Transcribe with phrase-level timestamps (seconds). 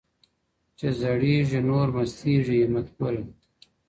[0.77, 3.23] چي زړیږي نور مستیږي، همت ګله!